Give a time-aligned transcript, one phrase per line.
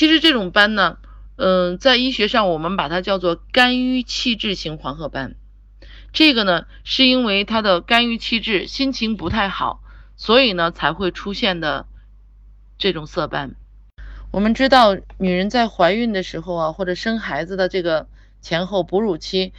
[0.00, 0.96] 其实这种斑呢，
[1.36, 5.34] 嗯，在医学上我们把它叫做肝郁气滞型黄褐斑。
[6.10, 9.82] 这个呢，是因为他的肝郁气滞，心情不太好，
[10.16, 11.84] 所以呢才会出现的
[12.78, 13.56] 这种色斑。
[14.30, 18.06] 我们知道，女人在怀孕的时候啊，或者生孩子的这个
[18.40, 19.52] 前后哺乳期，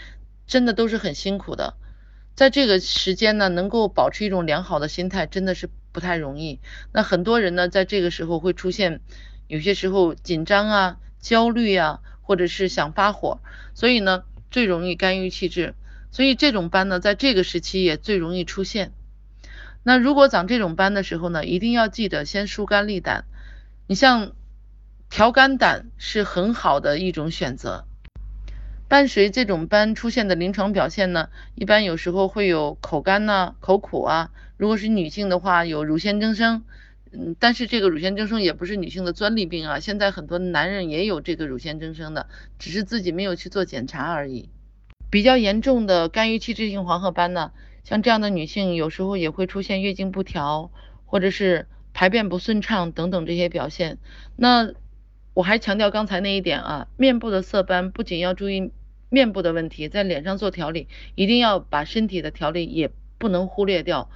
[0.47, 1.75] 真的都是很辛苦的。
[2.33, 6.59] 在这个时间呢，能够保持一种良好的心态，真的是不太容易。
[6.93, 9.01] 那很多人呢，在这个时候会出现
[9.51, 13.41] 有些时候紧张啊、焦虑啊，或者是想发火，
[13.73, 15.75] 所以呢，最容易肝郁气滞。
[16.09, 18.93] 所以这种斑呢，在这个时期也最容易出现。
[19.83, 23.25] 那如果长这种斑的时候呢，一定要记得先疏肝利胆。
[23.87, 24.31] 你像
[25.09, 27.83] 调肝胆是很好的一种选择。
[28.87, 34.31] 伴随这种斑出现的临床表现呢，一般有时候会有口干呐、口苦啊。
[34.55, 36.63] 如果是女性的话，有乳腺增生。
[37.13, 39.79] 嗯，但是这个乳腺增生也不是女性的专利病啊。
[39.79, 44.49] 现在很多男人也有这个乳腺增生的，只是自己没有去做检查而已。
[45.09, 47.51] 比较严重的肝郁气滞性黄褐斑呢，
[47.83, 50.71] 像这样的女性有时候也会出现月经不调，
[51.05, 53.97] 或者是排便不顺畅等等这些表现。
[54.37, 54.71] 那
[55.33, 58.71] 我还强调刚才那一点啊，面部的色斑不仅要注意
[59.09, 64.09] 面部的问题，在脸上做调理，一定要把身体的调理也不能忽略掉，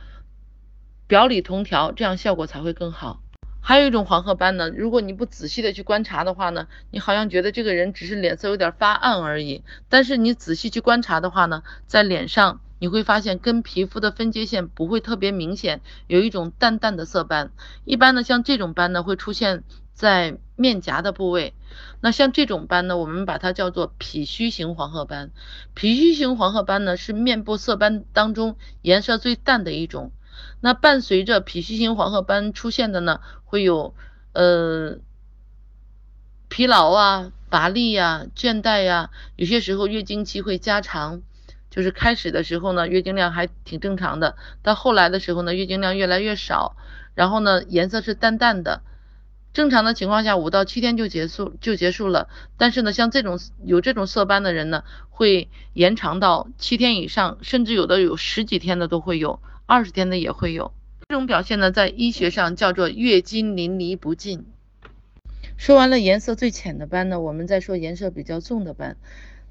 [1.08, 3.22] 表里同调，这样效果才会更好。
[3.62, 9.64] 还有一种黄褐斑呢，如果你不仔细的去观察的话呢，你好像觉得这个人只是脸色有点发暗而已。
[9.88, 17.52] 但是你仔细去观察的话呢，在脸上你会发现跟皮肤的分界线不会特别明显，有一种淡淡的色斑。
[17.84, 21.54] 一般呢，像这种斑呢会出现在面颊的部位。
[22.02, 25.30] 那像这种斑呢，我们把它叫做脾虚型黄褐斑。
[25.76, 30.12] 脾虚型黄褐斑呢是面部色斑当中颜色最淡的一种。
[30.62, 33.94] 那伴随着脾虚型黄褐斑出现的呢，会有
[34.34, 34.98] 呃
[36.48, 41.22] 疲劳啊、乏力呀、倦怠呀，有些时候月经期会加长，
[41.70, 46.78] 就是开始的时候呢，月经量还挺正常的，到后来的时候呢，月经量越来越少，
[47.14, 48.82] 然后呢，颜色是淡淡的，
[49.54, 59.40] 正常的情况下五到七天就结束就结束了，但是呢，像这种有这种色斑的人呢，会延长到七天以上，甚至有的有十几天的都会有。
[59.68, 60.72] 二十天的也会有
[61.10, 64.46] 这种表现呢，在医学上叫做月经淋漓不尽。
[65.58, 68.96] 说完了颜色最浅的斑呢，我们再说颜色比较重的斑。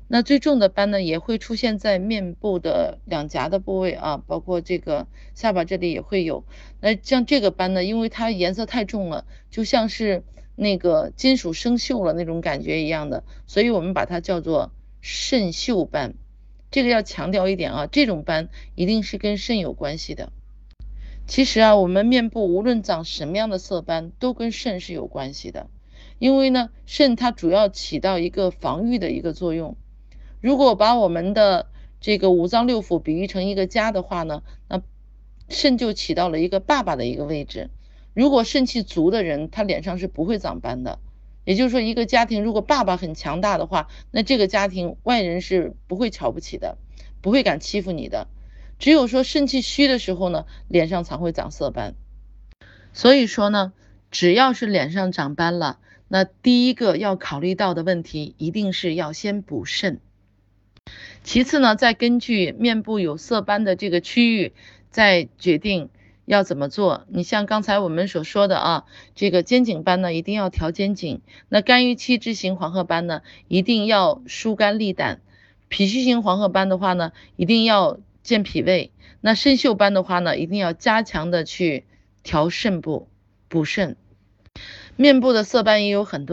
[0.06, 6.44] 那最重的斑呢，也会出现在面部的两颊的部位啊，包括这个下巴这里也会有。
[6.80, 10.22] 那像这个斑呢，因为它颜色太重了，就像是
[10.54, 14.70] 那个金属生锈了那种感觉一样的，所以我们把它叫做
[15.00, 16.14] 肾锈斑。
[16.74, 20.32] 这个要强调一点啊，这种斑一定是跟肾有关系的。
[21.24, 25.68] 其实啊，我们面部无论长什么样的色斑，都跟肾是有关系的。
[26.18, 29.76] 因为呢，肾它主要起到一个防御的一个作用。
[30.40, 31.68] 如果把我们的
[32.00, 34.82] 这个五脏六腑比喻成一个家的话呢，那
[35.48, 37.70] 肾就起到了一个爸爸的一个位置。
[38.14, 40.98] 如果肾气足的人，他脸上是不会长斑的。
[41.44, 46.78] 也就是说，一个家庭如果爸爸很强大的话，那这个家庭外人是不会瞧不起的，
[47.20, 48.28] 不会敢欺负你的。
[48.78, 51.94] 只有说肾气虚的时候呢，脸上才会长色斑。
[52.92, 53.72] 所以说呢，
[54.10, 55.78] 只要是脸上长斑了，
[56.08, 60.00] 那第一个要考虑到的问题，一定是要先补肾。
[61.22, 64.52] 其次呢，再根据面部有色斑的这个区域，
[64.90, 65.90] 再决定。
[66.24, 67.04] 要怎么做？
[67.08, 75.18] 你像刚才我们所说的啊，这个肩颈斑呢，一定要调肩颈；那肝郁气滞型黄褐斑呢，一定要疏肝利胆；
[75.68, 78.90] 脾虚型黄褐斑的话呢，一定要健脾胃；
[79.20, 81.84] 那肾锈斑的话呢，一定要加强的去
[82.22, 83.08] 调肾部、
[83.48, 83.96] 补肾。
[84.96, 86.22] 面部的色斑也有很多。